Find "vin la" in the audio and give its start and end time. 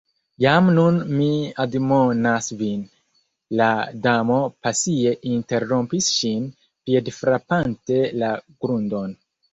2.61-3.67